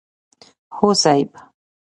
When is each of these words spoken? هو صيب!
هو 0.73 0.93
صيب! 0.93 1.29